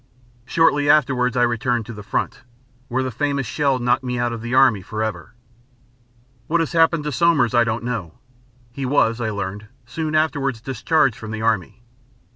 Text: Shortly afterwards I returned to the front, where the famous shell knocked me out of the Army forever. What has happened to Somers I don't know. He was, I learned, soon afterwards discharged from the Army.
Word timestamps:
Shortly 0.47 0.89
afterwards 0.89 1.37
I 1.37 1.43
returned 1.43 1.85
to 1.85 1.93
the 1.93 2.01
front, 2.01 2.41
where 2.87 3.03
the 3.03 3.11
famous 3.11 3.45
shell 3.45 3.77
knocked 3.77 4.03
me 4.03 4.17
out 4.17 4.33
of 4.33 4.41
the 4.41 4.55
Army 4.55 4.81
forever. 4.81 5.35
What 6.47 6.59
has 6.59 6.71
happened 6.71 7.03
to 7.03 7.11
Somers 7.11 7.53
I 7.53 7.63
don't 7.63 7.83
know. 7.83 8.15
He 8.71 8.83
was, 8.83 9.21
I 9.21 9.29
learned, 9.29 9.67
soon 9.85 10.15
afterwards 10.15 10.59
discharged 10.59 11.17
from 11.17 11.29
the 11.29 11.43
Army. 11.43 11.83